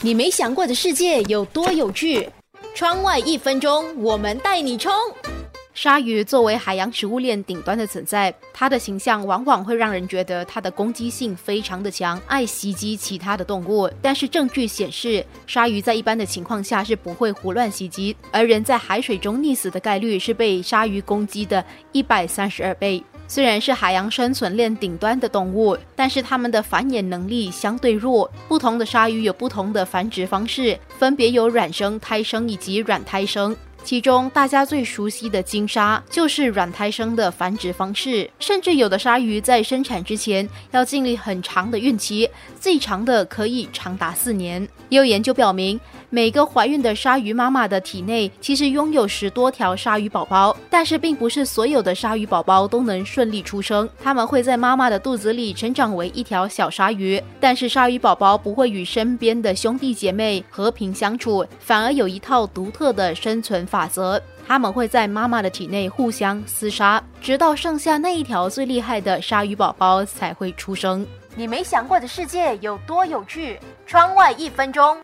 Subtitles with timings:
[0.00, 2.28] 你没想过的世界有多有趣？
[2.72, 4.92] 窗外一分钟，我们带你冲！
[5.74, 13.90] 鲨鱼作为海洋食物链顶端的存在，它的形象往往会让人觉得它的攻击性非常的强，爱袭击其他的动物。
[14.00, 23.02] 但是证据显示，鲨鱼在一般的情况下是不会胡乱袭击，而人在海水中溺死的概率是被鲨鱼攻击的一百三十二倍。
[23.30, 28.28] 虽然是海洋生存链顶端的动物，但是它们的繁衍能力相对弱。
[28.48, 33.54] 不同的鲨鱼有不同的繁殖方式，分别有卵生、胎生以及软胎生。
[33.88, 42.28] 其中大家最熟悉的金鲨就是软胎生的繁殖方式，甚至有的鲨鱼在生产之前要经历很长的孕期，
[42.60, 44.60] 最长的可以长达四年。
[44.90, 45.80] 也有研究表明。
[46.10, 53.86] 每个怀孕的鲨鱼妈妈的体内其实拥有十多条鲨鱼宝宝，但是并不是所有的鲨鱼宝宝都能顺利出生。
[54.02, 64.20] 它们会在妈妈的肚子里成长为一条小鲨鱼，但是鲨鱼宝宝不会与身边的兄弟姐妹和平相处，反而有一套独特的生存方法则。
[64.46, 71.06] 他们会在妈妈的体内互相厮杀，直到剩下那一条最厉害的鲨鱼宝宝才会出生。
[71.36, 73.60] 你没想过的世界有多有趣？
[73.86, 74.96] 窗外一分钟。